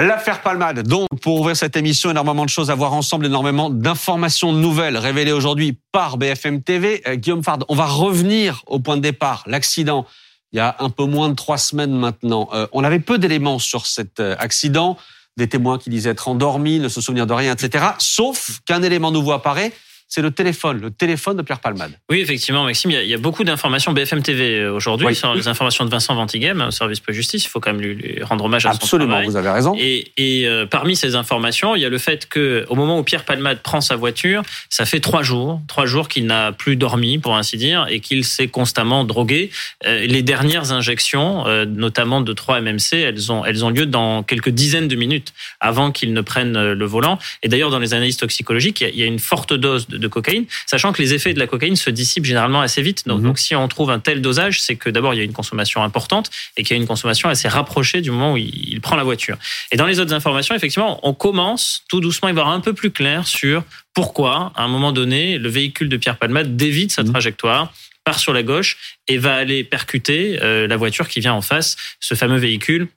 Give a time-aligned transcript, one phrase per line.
[0.00, 0.86] L'affaire Palmade.
[0.86, 5.32] Donc, pour ouvrir cette émission, énormément de choses à voir ensemble, énormément d'informations nouvelles révélées
[5.32, 7.02] aujourd'hui par BFM TV.
[7.08, 10.06] Euh, Guillaume Fard, on va revenir au point de départ, l'accident.
[10.52, 12.48] Il y a un peu moins de trois semaines maintenant.
[12.52, 14.96] Euh, on avait peu d'éléments sur cet euh, accident,
[15.36, 17.84] des témoins qui disaient être endormis, ne se souvenir de rien, etc.
[17.98, 19.72] Sauf qu'un élément nouveau apparaît,
[20.08, 21.92] c'est le téléphone, le téléphone de Pierre Palmade.
[22.08, 25.84] Oui, effectivement, Maxime, il y a, beaucoup d'informations BFM TV euh, aujourd'hui sur les informations
[25.84, 27.44] de Vincent Ventigame, au service de justice.
[27.44, 29.26] Il faut quand même lui, rendre hommage à Absolument, son travail.
[29.26, 29.74] vous avez raison.
[29.78, 33.02] Et, et euh, parmi ces informations, il y a le fait que au moment où
[33.02, 37.18] Pierre Palmade prend sa voiture, ça fait trois jours, trois jours qu'il n'a plus dormi,
[37.18, 39.50] pour ainsi dire, et qu'il s'est constamment drogué.
[39.84, 44.48] Euh, les dernières injections, notamment de 3 MMC, elles ont, elles ont lieu dans quelques
[44.48, 47.18] dizaines de minutes avant qu'il ne prenne le volant.
[47.42, 50.44] Et d'ailleurs, dans les analyses toxicologiques, il y a une forte dose de de cocaïne,
[50.66, 53.06] sachant que les effets de la cocaïne se dissipent généralement assez vite.
[53.06, 53.36] Donc, mhm.
[53.36, 56.30] si on trouve un tel dosage, c'est que d'abord il y a une consommation importante
[56.56, 59.36] et qu'il y a une consommation assez rapprochée du moment où il prend la voiture.
[59.72, 62.72] Et dans les autres informations, effectivement, on commence tout doucement à y voir un peu
[62.72, 67.02] plus clair sur pourquoi, à un moment donné, le véhicule de Pierre Palmade dévite sa
[67.02, 67.10] mhm.
[67.10, 67.72] trajectoire
[68.04, 71.76] part sur la gauche et va aller percuter euh, la voiture qui vient en face,
[72.00, 72.88] ce fameux véhicule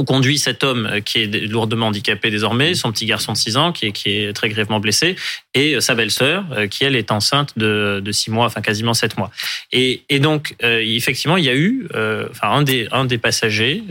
[0.00, 3.56] on conduit cet homme euh, qui est lourdement handicapé désormais, son petit garçon de 6
[3.58, 5.14] ans qui est, qui est très grièvement blessé,
[5.54, 8.94] et euh, sa belle-sœur euh, qui, elle, est enceinte de, de 6 mois, enfin quasiment
[8.94, 9.30] 7 mois.
[9.72, 11.86] Et, et donc, effectivement, il y a eu,
[12.30, 13.82] enfin, un des, un des passagers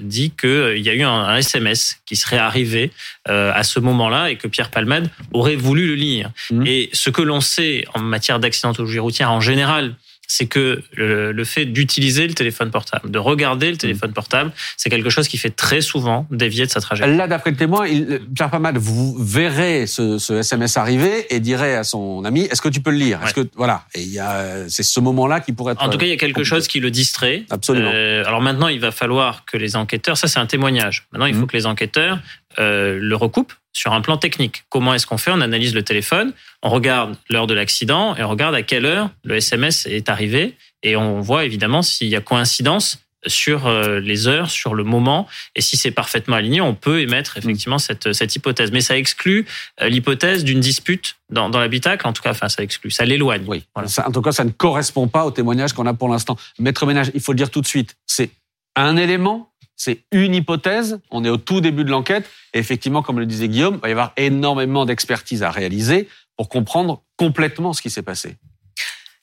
[0.00, 2.90] dit qu'il y a eu un, SMS qui serait arrivé
[3.26, 6.30] à ce moment-là et que Pierre Palmade aurait voulu le lire.
[6.50, 6.66] Mmh.
[6.66, 9.94] Et ce que l'on sait en matière d'accidentologie routière en général,
[10.30, 15.10] c'est que le, fait d'utiliser le téléphone portable, de regarder le téléphone portable, c'est quelque
[15.10, 17.16] chose qui fait très souvent dévier de sa trajectoire.
[17.16, 21.74] Là, d'après le témoin, il, Pierre Palmade, vous verrez ce, ce, SMS arriver et dirait
[21.74, 23.18] à son ami Est-ce que tu peux le lire?
[23.24, 25.82] Est-ce que voilà Et il y a, c'est ce moment-là qui pourrait être.
[25.82, 27.44] En tout cas, il y a quelque chose qui le distrait.
[27.50, 27.90] Absolument.
[27.92, 31.08] Euh, alors maintenant, il va falloir que les enquêteurs, ça c'est un témoignage.
[31.10, 31.46] Maintenant, il faut mmh.
[31.48, 32.20] que les enquêteurs
[32.60, 34.64] euh, le recoupent sur un plan technique.
[34.68, 35.30] Comment est-ce qu'on fait?
[35.30, 36.32] On analyse le téléphone,
[36.62, 40.56] on regarde l'heure de l'accident et on regarde à quelle heure le SMS est arrivé
[40.82, 45.26] et on voit évidemment s'il y a coïncidence sur euh, les heures, sur le moment,
[45.54, 47.80] et si c'est parfaitement aligné, on peut émettre effectivement mm.
[47.80, 48.72] cette, cette hypothèse.
[48.72, 49.46] Mais ça exclut
[49.80, 53.44] euh, l'hypothèse d'une dispute dans, dans l'habitacle, en tout cas, enfin, ça exclut, ça l'éloigne.
[53.46, 53.64] Oui.
[53.74, 56.36] en tout cas, ça ne correspond pas au témoignage qu'on a pour l'instant.
[56.58, 58.30] Maître Ménage, il faut le dire tout de suite, c'est
[58.76, 59.49] un élément
[59.80, 61.00] c'est une hypothèse.
[61.10, 62.28] On est au tout début de l'enquête.
[62.52, 66.50] Et effectivement, comme le disait Guillaume, il va y avoir énormément d'expertise à réaliser pour
[66.50, 68.36] comprendre complètement ce qui s'est passé.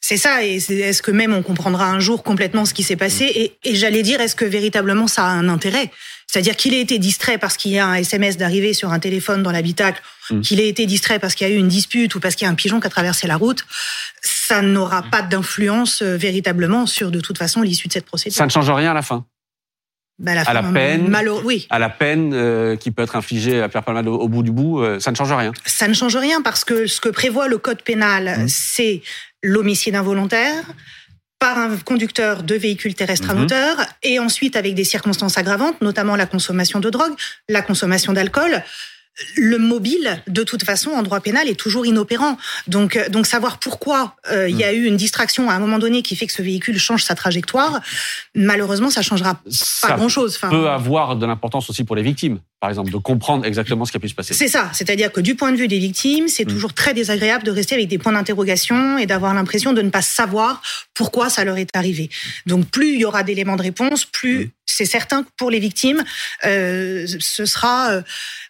[0.02, 3.26] C'est ça, et est-ce que même on comprendra un jour complètement ce qui s'est passé
[3.26, 5.92] Et, et j'allais dire, est-ce que véritablement ça a un intérêt?
[6.26, 9.44] C'est-à-dire qu'il ait été distrait parce qu'il y a un SMS d'arrivée sur un téléphone
[9.44, 10.02] dans l'habitacle,
[10.32, 10.42] mm.
[10.42, 12.48] qu'il ait été distrait parce qu'il y a eu une dispute ou parce qu'il y
[12.48, 13.64] a un pigeon qui a traversé la route,
[14.24, 18.38] ça n'aura pas d'influence euh, véritablement sur de toute façon l'issue de cette procédure.
[18.38, 19.24] Ça ne change rien à la fin
[20.20, 21.68] bah, à la peine, oui.
[21.70, 24.82] à la peine euh, qui peut être infligée à Pierre Palmade au, bout du bout,
[24.82, 25.52] euh, ça ne change rien.
[25.66, 28.48] Ça ne change rien parce que ce que prévoit le code pénal, mmh.
[28.48, 29.02] c'est
[29.44, 30.64] l'homicide involontaire
[31.38, 33.40] par un conducteur de véhicule terrestre à mmh.
[33.40, 37.14] moteur et ensuite avec des circonstances aggravantes, notamment la consommation de drogue,
[37.48, 38.64] la consommation d'alcool
[39.36, 42.38] le mobile, de toute façon, en droit pénal, est toujours inopérant.
[42.68, 45.80] Donc, euh, donc savoir pourquoi euh, il y a eu une distraction à un moment
[45.80, 47.82] donné qui fait que ce véhicule change sa trajectoire,
[48.36, 49.42] malheureusement, ça changera
[49.82, 50.38] pas grand-chose.
[50.38, 53.92] Ça peut avoir de l'importance aussi pour les victimes, par exemple, de comprendre exactement ce
[53.92, 54.34] qui a pu se passer.
[54.34, 56.52] C'est ça, c'est-à-dire que du point de vue des victimes, c'est mm.
[56.52, 60.02] toujours très désagréable de rester avec des points d'interrogation et d'avoir l'impression de ne pas
[60.02, 60.62] savoir
[60.94, 62.10] pourquoi ça leur est arrivé.
[62.46, 65.60] Donc, plus il y aura d'éléments de réponse, plus mm c'est certain que pour les
[65.60, 66.04] victimes,
[66.46, 68.02] euh, ce sera euh,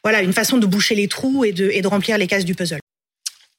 [0.03, 2.53] voilà une façon de boucher les trous et de, et de remplir les cases du
[2.53, 2.79] puzzle.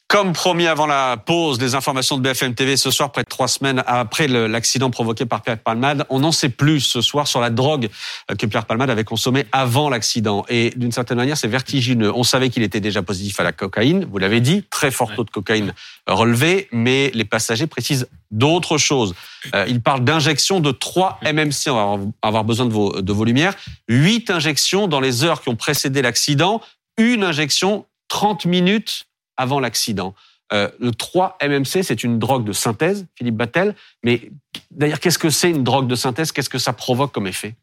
[0.09, 3.47] Comme promis avant la pause des informations de BFM TV ce soir, près de trois
[3.47, 7.51] semaines après l'accident provoqué par Pierre Palmade, on n'en sait plus ce soir sur la
[7.51, 7.91] drogue
[8.39, 10.47] que Pierre Palmade avait consommée avant l'accident.
[10.49, 12.11] Et d'une certaine manière, c'est vertigineux.
[12.15, 15.25] On savait qu'il était déjà positif à la cocaïne, vous l'avez dit, très fort taux
[15.25, 15.75] de cocaïne
[16.07, 19.15] relevé, mais les passagers précisent d'autres choses.
[19.55, 23.27] Euh, ils parlent d'injections de 3 MMC, on va avoir besoin de vos, de vos
[23.27, 23.55] lumières,
[23.91, 26.62] 8 injections dans les heures qui ont précédé l'accident,
[26.97, 29.07] une injection 30 minutes
[29.38, 30.14] avant l'accident.
[30.52, 33.75] Euh, le 3-MMC, c'est une drogue de synthèse, Philippe Battel.
[34.02, 34.31] Mais
[34.70, 36.32] d'ailleurs, qu'est-ce que c'est une drogue de synthèse?
[36.32, 37.55] Qu'est-ce que ça provoque comme effet?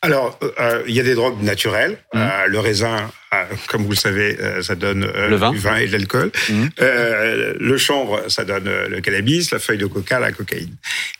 [0.00, 1.98] Alors, euh, euh, il y a des drogues naturelles.
[2.14, 2.18] Mmh.
[2.18, 3.10] Euh, le raisin,
[3.68, 5.50] comme vous le savez, ça donne le vin.
[5.50, 6.30] du vin et de l'alcool.
[6.48, 6.66] Mmh.
[6.78, 9.50] le chanvre, ça donne le cannabis.
[9.50, 10.74] La feuille de coca, la cocaïne.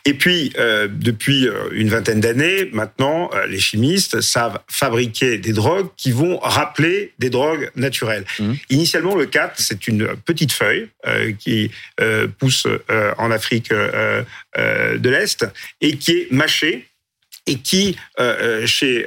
[0.05, 0.51] Et puis,
[0.89, 7.29] depuis une vingtaine d'années, maintenant, les chimistes savent fabriquer des drogues qui vont rappeler des
[7.29, 8.25] drogues naturelles.
[8.39, 8.53] Mmh.
[8.71, 10.89] Initialement, le 4, c'est une petite feuille
[11.37, 11.69] qui
[12.39, 12.65] pousse
[13.19, 15.45] en Afrique de l'Est
[15.81, 16.88] et qui est mâchée
[17.45, 19.05] et qui, euh, chez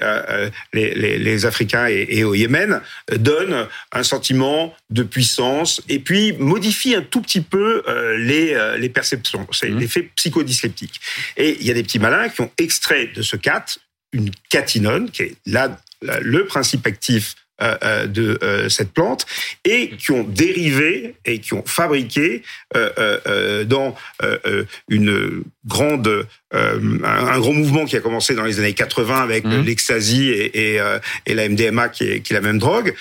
[0.73, 2.81] les, les, les, Africains et, et, au Yémen,
[3.17, 7.83] donne un sentiment de puissance et puis modifie un tout petit peu
[8.19, 9.47] les, les perceptions.
[9.53, 9.79] C'est mmh.
[9.79, 11.01] l'effet psychodysleptique.
[11.37, 13.65] Et il y a des petits malins qui ont extrait de ce cat
[14.13, 19.25] une catinone, qui est là le principe actif euh, euh, de euh, cette plante
[19.65, 22.43] et qui ont dérivé et qui ont fabriqué
[23.67, 23.95] dans
[24.89, 29.61] une grande un, grand mouvement qui a commencé dans les années 80 avec mmh.
[29.63, 30.79] l'ecstasy et,
[31.27, 32.95] et, la MDMA qui est, qui est la même drogue,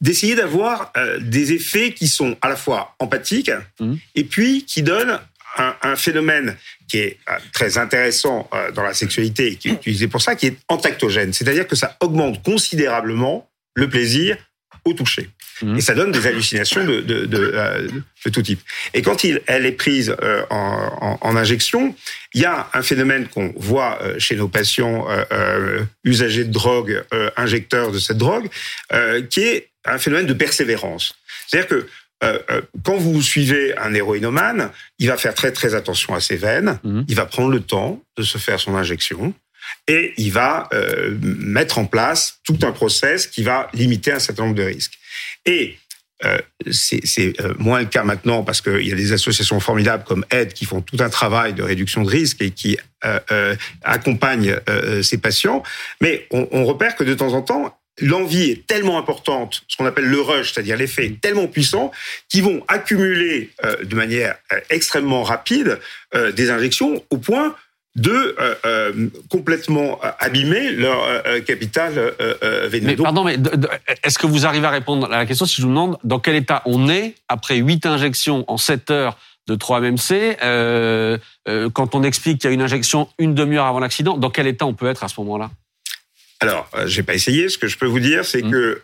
[0.00, 3.50] d'essayer d'avoir des effets qui sont à la fois empathiques
[3.80, 3.94] mmh.
[4.14, 5.18] et puis qui donnent
[5.56, 6.56] un, un, phénomène
[6.88, 7.18] qui est
[7.52, 11.32] très intéressant dans la sexualité et qui est utilisé pour ça, qui est antactogène.
[11.32, 14.36] C'est-à-dire que ça augmente considérablement le plaisir
[14.84, 15.28] au toucher.
[15.62, 15.78] Mmh.
[15.78, 17.88] Et ça donne des hallucinations de, de, de, euh,
[18.24, 18.60] de, tout type.
[18.92, 21.94] Et quand il, elle est prise euh, en, en, en, injection,
[22.34, 27.02] il y a un phénomène qu'on voit euh, chez nos patients euh, usagers de drogue,
[27.36, 28.48] injecteurs de cette drogue,
[29.30, 31.14] qui est un phénomène de persévérance.
[31.46, 31.86] C'est-à-dire que
[32.82, 37.02] quand vous suivez un héroïnomane, il va faire très très attention à ses veines, mmh.
[37.08, 39.34] il va prendre le temps de se faire son injection,
[39.88, 44.44] et il va euh, mettre en place tout un process qui va limiter un certain
[44.44, 44.98] nombre de risques.
[45.44, 45.76] Et
[46.24, 46.38] euh,
[46.70, 50.54] c'est euh, moins le cas maintenant parce qu'il y a des associations formidables comme Aide
[50.54, 54.56] qui font tout un travail de réduction de risque et qui euh, euh accompagnent
[55.02, 55.62] ces patients.
[56.00, 59.86] Mais on, on, repère que de temps en temps, l'envie est tellement importante, ce qu'on
[59.86, 61.92] appelle le rush, c'est-à-dire l'effet tellement puissant,
[62.28, 63.50] qu'ils vont accumuler
[63.82, 64.36] de manière
[64.70, 65.78] extrêmement rapide
[66.14, 67.54] des injections au point
[67.96, 71.94] de euh, euh, complètement abîmer leur euh, capital
[72.70, 72.86] veineux.
[72.86, 73.38] Mais pardon, mais
[74.04, 76.36] est-ce que vous arrivez à répondre à la question si je vous demande dans quel
[76.36, 80.38] état on est après 8 injections en 7 heures de 3-MMC
[81.72, 84.66] quand on explique qu'il y a une injection une demi-heure avant l'accident, dans quel état
[84.66, 85.50] on peut être à ce moment-là?
[86.40, 87.48] Alors, j'ai pas essayé.
[87.48, 88.50] Ce que je peux vous dire, c'est mmh.
[88.50, 88.82] que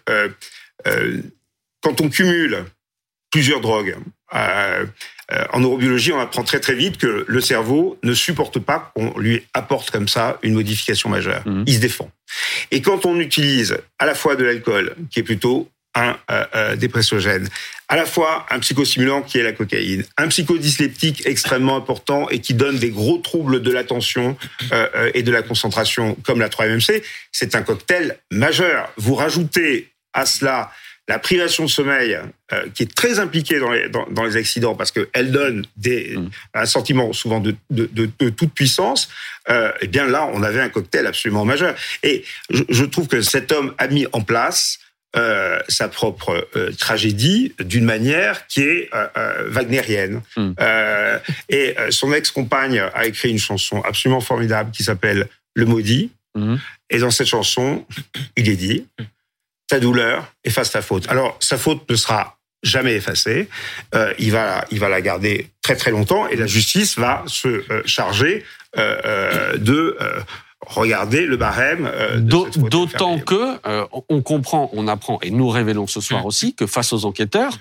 [1.83, 2.65] quand on cumule
[3.31, 3.97] plusieurs drogues,
[5.33, 9.19] euh, en neurobiologie, on apprend très très vite que le cerveau ne supporte pas qu'on
[9.19, 11.43] lui apporte comme ça une modification majeure.
[11.47, 11.65] Mhm.
[11.67, 12.11] Il se défend.
[12.71, 16.77] Et quand on utilise à la fois de l'alcool, qui est plutôt un euh, euh,
[16.77, 17.49] dépressogène,
[17.89, 22.55] à la fois un psychostimulant qui est la cocaïne, un psychodysleptique extrêmement important et qui
[22.55, 24.37] donne des gros troubles de l'attention
[24.73, 28.91] euh, et de la concentration comme la 3-MMC, c'est un cocktail majeur.
[28.97, 30.71] Vous rajoutez à cela
[31.09, 32.19] la privation de sommeil,
[32.53, 36.17] euh, qui est très impliquée dans les, dans, dans les accidents parce qu'elle donne des,
[36.17, 36.31] mm.
[36.55, 39.09] un sentiment souvent de, de, de, de toute puissance,
[39.51, 41.75] euh, eh bien là, on avait un cocktail absolument majeur.
[42.03, 44.79] Et je, je trouve que cet homme a mis en place
[45.15, 50.23] euh, sa propre euh, tragédie d'une manière qui est euh, euh wagnérienne.
[50.39, 50.53] Mm.
[51.51, 56.13] et son ex-compagne a écrit une chanson absolument formidable qui s'appelle Le Maudit.
[56.35, 56.57] Mm.
[56.89, 57.85] Et dans cette chanson,
[58.37, 58.87] il est dit
[59.69, 61.07] ta douleur, efface ta faute.
[61.11, 63.49] Alors, sa faute ne sera jamais effacée.
[64.19, 68.45] Il va, il va la garder très très longtemps et la justice va se charger
[68.77, 69.99] de
[70.67, 71.91] regarder le barème.
[72.19, 73.59] D'autant que
[74.09, 76.27] on comprend, on apprend et nous révélons ce soir mmh.
[76.27, 77.59] aussi que face aux enquêteurs,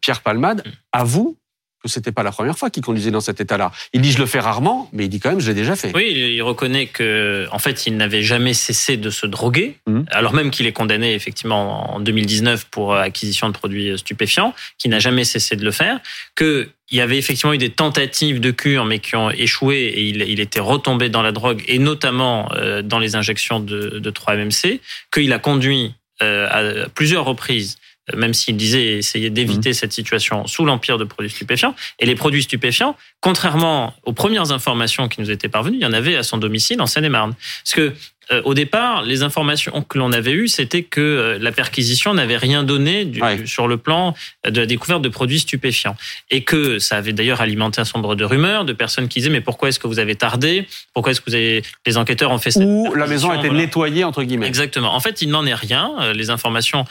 [0.00, 1.36] Pierre Palmade avoue
[1.82, 3.72] que c'était pas la première fois qu'il conduisait dans cet état-là.
[3.92, 5.92] Il dit je le fais rarement, mais il dit quand même je l'ai déjà fait.
[5.94, 10.02] Oui, il reconnaît que en fait il n'avait jamais cessé de se droguer, mmh.
[10.10, 14.90] alors même qu'il est condamné effectivement en 2019 pour euh, acquisition de produits stupéfiants, qu'il
[14.90, 16.00] n'a jamais cessé de le faire,
[16.34, 20.02] que il y avait effectivement eu des tentatives de cure, mais qui ont échoué et
[20.08, 24.10] il, il était retombé dans la drogue, et notamment euh, dans les injections de, de
[24.10, 24.80] 3-MMC,
[25.12, 27.78] qu'il a conduit euh, à plusieurs reprises
[28.16, 29.74] même s'il disait essayer d'éviter mmh.
[29.74, 31.74] cette situation sous l'empire de produits stupéfiants.
[31.98, 35.92] Et les produits stupéfiants, contrairement aux premières informations qui nous étaient parvenues, il y en
[35.92, 37.34] avait à son domicile en Seine-et-Marne.
[37.64, 37.94] Parce que
[38.44, 42.62] au départ, les informations que l'on avait eues, c'était que euh, la perquisition n'avait rien
[42.62, 44.14] donné du, sur le plan
[44.48, 45.96] de la découverte de produits stupéfiants.
[46.30, 49.40] Et que ça avait d'ailleurs alimenté un sombre de rumeurs, de personnes qui disaient mais
[49.40, 50.66] pourquoi est-ce que vous avez tardé?
[50.94, 51.62] Pourquoi est-ce que vous avez...
[51.86, 54.46] les enquêteurs ont fait ça Ou la maison a été nettoyée, entre guillemets.
[54.46, 54.94] Exactement.
[54.94, 55.92] En fait, il n'en est rien.
[56.00, 56.84] Euh, les informations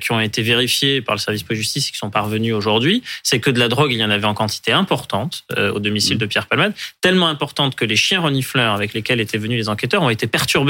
[0.00, 3.40] qui ont été vérifiées par le service de justice et qui sont parvenues aujourd'hui, c'est
[3.40, 6.20] que de la drogue, il y en avait en quantité importante au domicile mmh.
[6.20, 10.02] de Pierre Palmade, tellement importante que les chiens renifleurs avec lesquels étaient venus les enquêteurs
[10.02, 10.65] ont été perturbés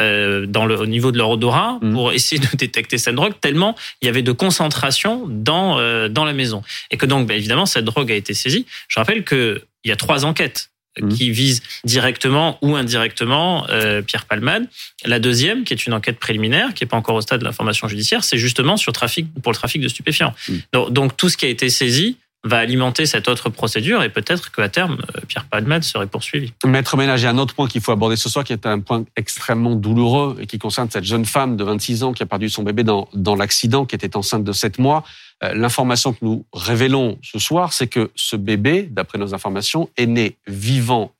[0.00, 1.92] euh, dans le, au niveau de leur odorat mmh.
[1.92, 6.24] pour essayer de détecter cette drogue, tellement il y avait de concentration dans, euh, dans
[6.24, 6.62] la maison.
[6.92, 8.66] Et que donc, bah, évidemment, cette drogue a été saisie.
[8.86, 10.70] Je rappelle qu'il y a trois enquêtes
[11.00, 11.08] mmh.
[11.08, 14.68] qui visent directement ou indirectement euh, Pierre Palmade.
[15.04, 17.88] La deuxième, qui est une enquête préliminaire, qui n'est pas encore au stade de l'information
[17.88, 20.34] judiciaire, c'est justement sur trafic pour le trafic de stupéfiants.
[20.48, 20.54] Mmh.
[20.72, 24.50] Donc, donc, tout ce qui a été saisi va alimenter cette autre procédure et peut-être
[24.50, 26.52] qu'à terme, euh, Pierre Palmade serait poursuivi.
[26.64, 28.66] Maître Ménage, il y a un autre point qu'il faut aborder ce soir qui est
[28.66, 32.26] un point extrêmement douloureux et qui concerne cette jeune femme de 26 ans qui a
[32.26, 35.04] perdu son bébé dans, dans l'accident, qui était enceinte de 7 mois.
[35.42, 40.06] Euh, l'information que nous révélons ce soir, c'est que ce bébé, d'après nos informations, est
[40.06, 41.12] né vivant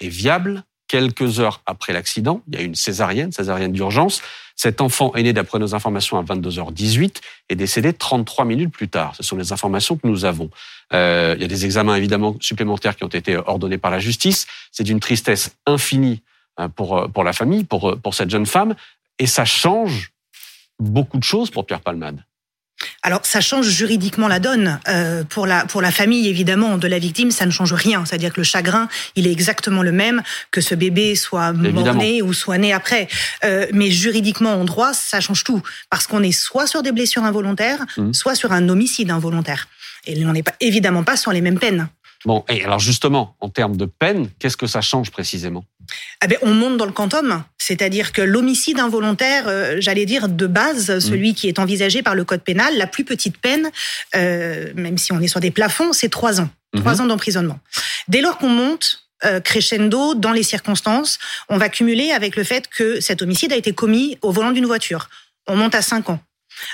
[0.00, 2.42] et viable quelques heures après l'accident.
[2.48, 4.20] Il y a une césarienne, césarienne d'urgence.
[4.56, 7.16] Cet enfant est né, d'après nos informations, à 22h18
[7.48, 9.14] et décédé 33 minutes plus tard.
[9.16, 10.50] Ce sont les informations que nous avons.
[10.92, 14.46] Euh, il y a des examens évidemment supplémentaires qui ont été ordonnés par la justice.
[14.70, 16.20] C'est d'une tristesse infinie
[16.58, 18.74] hein, pour, euh, pour la famille, pour, pour cette jeune femme.
[19.18, 20.12] Et ça change
[20.78, 22.22] beaucoup de choses pour Pierre Palmade.
[23.04, 27.00] Alors ça change juridiquement la donne euh, pour la pour la famille évidemment de la
[27.00, 28.04] victime, ça ne change rien.
[28.04, 32.32] C'est-à-dire que le chagrin, il est exactement le même que ce bébé soit mort-né ou
[32.32, 33.08] soit né après.
[33.44, 37.24] Euh, mais juridiquement en droit, ça change tout parce qu'on est soit sur des blessures
[37.24, 38.12] involontaires, mmh.
[38.12, 39.66] soit sur un homicide involontaire.
[40.06, 41.88] Et on n'est pas évidemment pas sur les mêmes peines.
[42.24, 45.64] Bon, et alors justement, en termes de peine, qu'est-ce que ça change précisément?
[46.20, 50.46] Ah ben, On monte dans le quantum, c'est-à-dire que l'homicide involontaire, euh, j'allais dire de
[50.46, 51.00] base, mmh.
[51.00, 53.70] celui qui est envisagé par le code pénal, la plus petite peine,
[54.14, 56.50] euh, même si on est sur des plafonds, c'est trois ans.
[56.74, 56.80] Mmh.
[56.80, 57.58] Trois ans d'emprisonnement.
[58.08, 61.18] Dès lors qu'on monte, euh, crescendo dans les circonstances,
[61.48, 64.66] on va cumuler avec le fait que cet homicide a été commis au volant d'une
[64.66, 65.08] voiture.
[65.46, 66.20] On monte à cinq ans.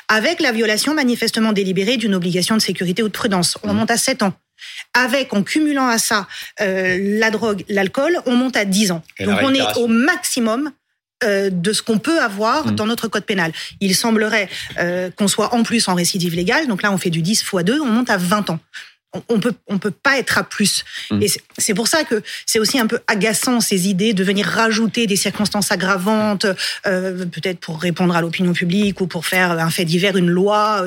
[0.09, 3.77] Avec la violation manifestement délibérée d'une obligation de sécurité ou de prudence, on mmh.
[3.77, 4.33] monte à sept ans.
[4.95, 6.27] Avec, en cumulant à ça
[6.61, 9.03] euh, la drogue, l'alcool, on monte à 10 ans.
[9.21, 10.73] Donc on est au maximum
[11.25, 12.75] euh, de ce qu'on peut avoir mmh.
[12.75, 13.53] dans notre code pénal.
[13.81, 14.49] Il semblerait
[14.79, 17.55] euh, qu'on soit en plus en récidive légale, donc là on fait du 10 x
[17.65, 18.61] 2, on monte à 20 ans.
[19.31, 20.85] On peut, on peut pas être à plus.
[21.11, 21.23] Mmh.
[21.23, 25.07] Et c'est pour ça que c'est aussi un peu agaçant ces idées de venir rajouter
[25.07, 26.45] des circonstances aggravantes,
[26.85, 30.87] peut-être pour répondre à l'opinion publique ou pour faire un fait divers, une loi.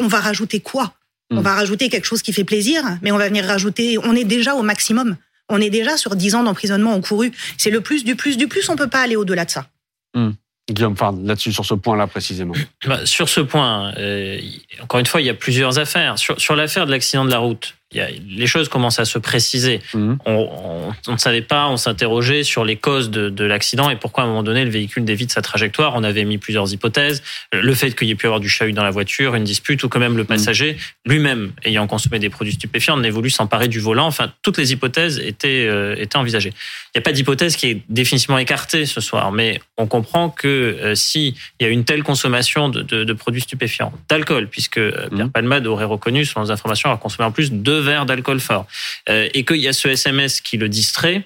[0.00, 0.94] On va rajouter quoi?
[1.30, 1.40] On hmm.
[1.40, 3.98] va rajouter quelque chose qui fait plaisir, mais on va venir rajouter.
[4.02, 5.16] On est déjà au maximum.
[5.48, 7.32] On est déjà sur 10 ans d'emprisonnement encouru.
[7.58, 8.68] C'est le plus du plus du plus.
[8.68, 9.66] On peut pas aller au-delà de ça.
[10.14, 10.32] Hmm.
[10.70, 12.54] Guillaume là-dessus, sur ce point-là précisément.
[12.86, 14.40] Bah, sur ce point, euh,
[14.80, 16.18] encore une fois, il y a plusieurs affaires.
[16.18, 19.80] sur l'affaire de l'accident de la route, les choses commencent à se préciser.
[19.94, 20.18] Mhm.
[20.26, 24.28] On, ne savait pas, on s'interrogeait sur les causes de, l'accident et pourquoi à un
[24.30, 25.92] moment donné le véhicule dévie sa trajectoire.
[25.94, 27.22] On avait mis plusieurs hypothèses.
[27.52, 29.88] Le fait qu'il y ait pu avoir du chahut dans la voiture, une dispute, ou
[29.88, 30.28] quand même le mhm.
[30.28, 34.06] passager lui-même ayant consommé des produits stupéfiants n'ait voulu s'emparer du volant.
[34.06, 36.52] Enfin, toutes les hypothèses étaient, euh, étaient envisagées.
[36.94, 40.48] Il n'y a pas d'hypothèse qui est définitivement écartée ce soir, mais on comprend que
[40.48, 45.26] euh, si il y a une telle consommation de, produits stupéfiants, d'alcool, puisque euh, Pierre
[45.26, 45.32] mhm.
[45.32, 48.66] Palmade aurait reconnu, selon les informations, avoir consommé en plus deux verres d'alcool fort,
[49.08, 51.24] euh, et qu'il y a ce SMS qui le distrait,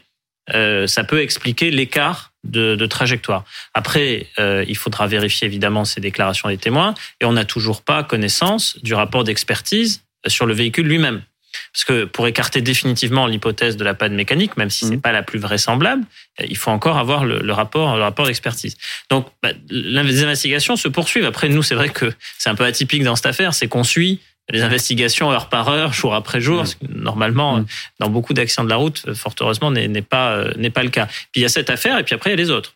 [0.54, 3.44] euh, ça peut expliquer l'écart de, trajectoire.
[3.74, 8.02] Après, euh, il faudra vérifier évidemment ces déclarations des témoins, et on n'a toujours pas
[8.02, 11.22] connaissance du rapport d'expertise sur le véhicule lui-même.
[11.72, 15.00] Parce que pour écarter définitivement l'hypothèse de la panne mécanique, même si ce n'est mmh.
[15.00, 16.04] pas la plus vraisemblable,
[16.46, 18.76] il faut encore avoir le, rapport, le rapport d'expertise.
[19.10, 21.24] Donc, bah, les investigations se poursuivent.
[21.24, 24.20] Après, nous, c'est vrai que c'est un peu atypique dans cette affaire, c'est qu'on suit
[24.50, 26.64] les investigations heure par heure, jour après jour.
[26.64, 27.02] Mm.
[27.02, 27.66] normalement, mm.
[28.00, 31.06] dans beaucoup d'accidents de la route, fort heureusement, n'est pas euh, n'est pas le cas.
[31.06, 32.74] Puis il y a cette affaire, et puis après il y a les autres.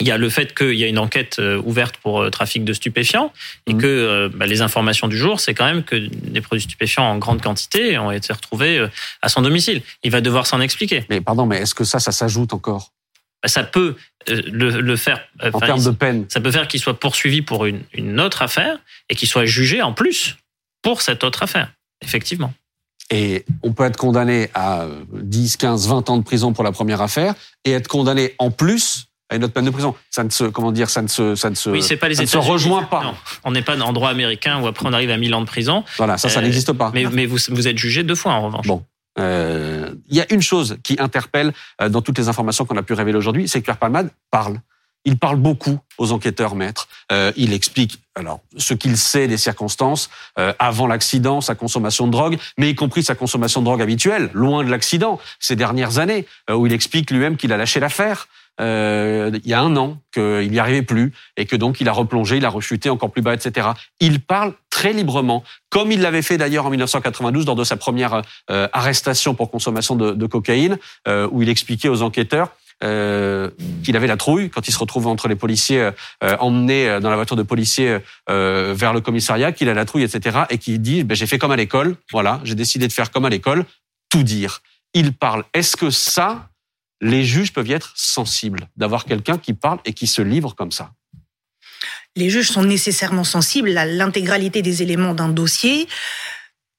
[0.00, 2.64] Il y a le fait qu'il y a une enquête euh, ouverte pour euh, trafic
[2.64, 3.32] de stupéfiants
[3.66, 3.78] et mm.
[3.78, 7.42] que bah, les informations du jour, c'est quand même que des produits stupéfiants en grande
[7.42, 8.86] quantité ont été retrouvés
[9.20, 9.82] à son domicile.
[10.02, 11.04] Il va devoir s'en expliquer.
[11.10, 12.92] Mais pardon, mais est-ce que ça, ça s'ajoute encore?
[13.42, 15.20] Bah, ça peut le, faire.
[15.52, 16.26] En termes de peine.
[16.28, 18.78] Ça peut faire qu'il soit poursuivi pour une, une autre affaire
[19.08, 20.36] et qu'il soit jugé en plus
[20.82, 21.72] pour cette autre affaire,
[22.02, 22.52] effectivement.
[23.10, 27.02] Et on peut être condamné à 10, 15, 20 ans de prison pour la première
[27.02, 27.34] affaire
[27.64, 29.94] et être condamné en plus à une autre peine de prison.
[30.10, 32.14] Ça ne se, comment dire, ça ne se, ça ne se, oui, c'est pas les
[32.14, 33.02] ça ne se rejoint pas.
[33.02, 35.46] Non, on n'est pas en droit américain où après on arrive à 1000 ans de
[35.46, 35.84] prison.
[35.96, 36.90] Voilà, ça, ça euh, n'existe pas.
[36.94, 38.66] Mais, mais vous, vous êtes jugé deux fois en revanche.
[38.66, 38.84] Bon.
[39.18, 42.82] Euh, il y a une chose qui interpelle euh, dans toutes les informations qu'on a
[42.82, 44.58] pu révéler aujourd'hui, c'est que Pierre Palmade parle.
[45.04, 46.88] Il parle beaucoup aux enquêteurs maîtres.
[47.10, 52.12] Euh, il explique alors ce qu'il sait des circonstances euh, avant l'accident, sa consommation de
[52.12, 56.26] drogue, mais y compris sa consommation de drogue habituelle, loin de l'accident, ces dernières années,
[56.50, 58.28] euh, où il explique lui-même qu'il a lâché l'affaire.
[58.60, 62.36] il y a un an qu'il n'y arrivait plus et que donc il a replongé,
[62.36, 63.70] il a rechuté encore plus bas, etc.
[63.98, 68.22] Il parle très librement, comme il l'avait fait d'ailleurs en 1992 lors de sa première
[68.48, 70.78] arrestation pour consommation de, de cocaïne,
[71.08, 72.50] où il expliquait aux enquêteurs
[72.82, 73.50] euh,
[73.84, 75.90] qu'il avait la trouille quand il se retrouve entre les policiers,
[76.22, 77.98] euh, emmené euh, dans la voiture de policiers
[78.28, 80.40] euh, vers le commissariat, qu'il a la trouille, etc.
[80.50, 83.24] Et qui dit ben, j'ai fait comme à l'école, voilà, j'ai décidé de faire comme
[83.24, 83.64] à l'école,
[84.08, 84.62] tout dire.
[84.94, 85.44] Il parle.
[85.54, 86.50] Est-ce que ça,
[87.00, 90.72] les juges peuvent y être sensibles d'avoir quelqu'un qui parle et qui se livre comme
[90.72, 90.90] ça?
[92.14, 95.88] Les juges sont nécessairement sensibles à l'intégralité des éléments d'un dossier.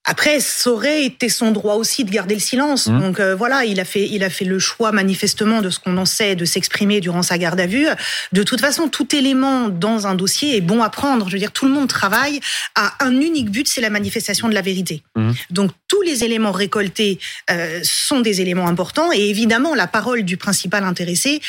[0.05, 2.87] Après, ça aurait été son droit aussi de garder le silence.
[2.87, 2.99] Mmh.
[2.99, 5.95] Donc euh, voilà, il a fait, il a fait le choix manifestement de ce qu'on
[5.97, 7.87] en sait, de s'exprimer durant sa garde à vue.
[8.33, 11.27] De toute façon, tout élément dans un dossier est bon à prendre.
[11.27, 12.41] Je veux dire, tout le monde travaille
[12.75, 15.03] à un unique but, c'est la manifestation de la vérité.
[15.15, 15.31] Mmh.
[15.51, 17.19] Donc tous les éléments récoltés
[17.49, 21.41] euh, sont des éléments importants et évidemment la parole du principal intéressé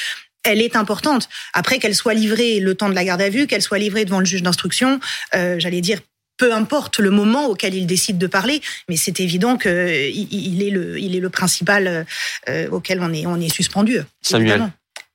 [0.45, 1.29] elle est importante.
[1.55, 4.21] Après qu'elle soit livrée le temps de la garde à vue, qu'elle soit livrée devant
[4.21, 5.01] le juge d'instruction,
[5.35, 6.01] euh, j'allais dire
[6.37, 10.71] peu importe le moment auquel il décide de parler, mais c'est évident qu'il il est
[10.71, 12.07] le, il est le principal
[12.49, 14.01] euh, auquel on est, on est suspendu.
[14.23, 14.73] Samuel.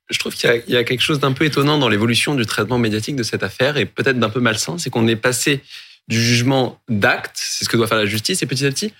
[0.09, 3.15] Je trouve qu'il y, a quelque chose d'un peu étonnant dans l'évolution du traitement médiatique
[3.15, 5.61] de cette affaire et peut-être d'un peu malsain, c'est qu'on est passé
[6.07, 8.91] du jugement d'acte, c'est ce que doit faire la justice, et petit à petit,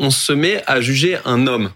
[0.00, 1.70] on se met à juger un homme.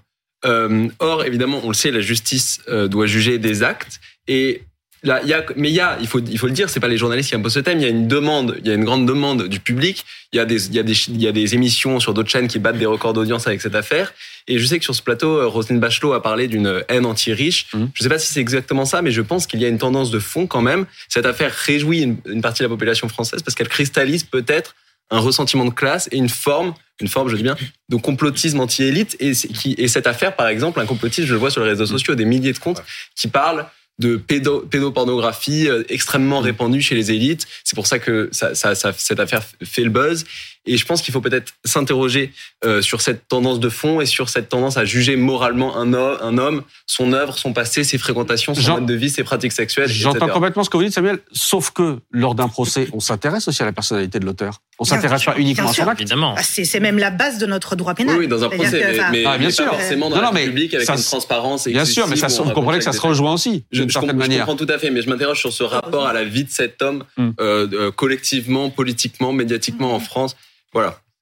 [0.44, 4.62] Euh, or, évidemment, on le sait, la justice euh, doit juger des actes, et
[5.02, 6.88] Là, y a, mais il y a, il faut, il faut le dire, c'est pas
[6.88, 7.78] les journalistes qui imposent ce thème.
[7.78, 10.04] Il y a une demande, il y a une grande demande du public.
[10.32, 12.28] Il y a des, il y a des, il y a des émissions sur d'autres
[12.28, 14.12] chaînes qui battent des records d'audience avec cette affaire.
[14.46, 17.68] Et je sais que sur ce plateau, euh, Roselyne Bachelot a parlé d'une haine anti-riche.
[17.72, 17.84] Mmh.
[17.94, 20.10] Je sais pas si c'est exactement ça, mais je pense qu'il y a une tendance
[20.10, 20.84] de fond quand même.
[21.08, 24.74] Cette affaire réjouit une, une partie de la population française parce qu'elle cristallise peut-être
[25.10, 27.56] un ressentiment de classe et une forme, une forme, je dis bien,
[27.88, 29.16] de complotisme anti-élite.
[29.18, 29.32] Et,
[29.78, 32.24] et cette affaire, par exemple, un complotisme, je le vois sur les réseaux sociaux, des
[32.24, 32.82] milliers de comptes
[33.16, 33.66] qui parlent
[34.00, 37.46] de pédo, pédopornographie euh, extrêmement répandue chez les élites.
[37.64, 40.24] C'est pour ça que ça, ça, ça, cette affaire fait le buzz.
[40.66, 42.32] Et je pense qu'il faut peut-être s'interroger
[42.64, 46.18] euh, sur cette tendance de fond et sur cette tendance à juger moralement un, homme,
[46.20, 49.88] un homme son œuvre, son passé, ses fréquentations, son mode de vie, ses pratiques sexuelles.
[49.88, 53.62] J'entends complètement ce que vous dites, Samuel, sauf que lors d'un procès, on s'intéresse aussi
[53.62, 54.60] à la personnalité de l'auteur.
[54.78, 56.00] On s'intéresse pas uniquement à son acte.
[56.00, 56.34] Évidemment.
[56.36, 58.18] Ah, c'est même la base de notre droit pénal.
[58.18, 59.66] Oui, dans un procès, mais, ah, bien sûr.
[59.66, 61.68] forcément dans non, le public avec une transparence.
[61.68, 64.46] Bien sûr, mais ça, vous comprenez que ça se rejoint aussi, d'une certaine manière.
[64.46, 66.50] Je comprends tout à fait, mais je m'interroge sur ce rapport à la vie de
[66.50, 67.30] cet homme, hmm.
[67.40, 70.36] euh, euh, collectivement, politiquement, médiatiquement en France.
[70.72, 71.00] Voilà.